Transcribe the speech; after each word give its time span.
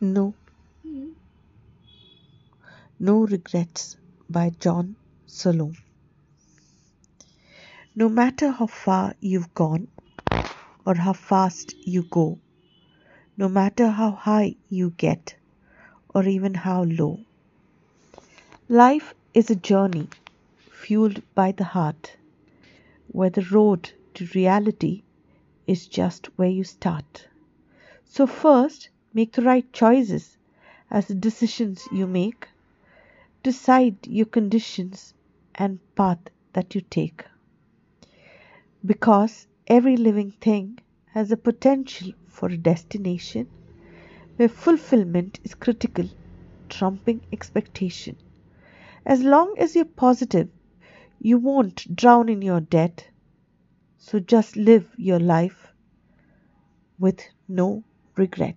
No, 0.00 0.32
No 3.00 3.26
Regrets 3.26 3.96
by 4.30 4.50
John 4.60 4.94
Salome. 5.26 5.76
No 7.96 8.08
matter 8.08 8.52
how 8.52 8.68
far 8.68 9.16
you've 9.20 9.52
gone 9.54 9.88
or 10.86 10.94
how 10.94 11.12
fast 11.12 11.74
you 11.84 12.04
go, 12.04 12.38
no 13.36 13.48
matter 13.48 13.88
how 13.88 14.12
high 14.12 14.54
you 14.68 14.90
get 14.90 15.34
or 16.14 16.24
even 16.28 16.54
how 16.54 16.84
low, 16.84 17.18
life 18.68 19.14
is 19.34 19.50
a 19.50 19.56
journey 19.56 20.08
fueled 20.70 21.22
by 21.34 21.50
the 21.50 21.64
heart 21.64 22.16
where 23.08 23.30
the 23.30 23.46
road 23.50 23.90
to 24.14 24.28
reality 24.32 25.02
is 25.66 25.88
just 25.88 26.26
where 26.36 26.48
you 26.48 26.62
start. 26.62 27.26
So, 28.04 28.28
first, 28.28 28.90
make 29.12 29.32
the 29.32 29.42
right 29.42 29.72
choices 29.72 30.36
as 30.90 31.06
the 31.06 31.14
decisions 31.14 31.88
you 31.92 32.06
make 32.06 32.48
decide 33.42 33.96
your 34.06 34.26
conditions 34.26 35.14
and 35.54 35.78
path 35.94 36.18
that 36.52 36.74
you 36.74 36.80
take. 36.80 37.24
Because 38.84 39.46
every 39.66 39.96
living 39.96 40.32
thing 40.40 40.78
has 41.12 41.30
a 41.30 41.36
potential 41.36 42.12
for 42.26 42.48
a 42.48 42.56
destination 42.56 43.48
where 44.36 44.48
fulfillment 44.48 45.40
is 45.44 45.54
critical, 45.54 46.08
trumping 46.68 47.20
expectation. 47.32 48.16
As 49.04 49.22
long 49.22 49.54
as 49.58 49.74
you're 49.74 49.84
positive, 49.84 50.48
you 51.20 51.38
won't 51.38 51.94
drown 51.96 52.28
in 52.28 52.42
your 52.42 52.60
debt. 52.60 53.08
So 53.98 54.20
just 54.20 54.56
live 54.56 54.86
your 54.96 55.18
life 55.18 55.72
with 56.98 57.20
no 57.48 57.82
regret. 58.16 58.56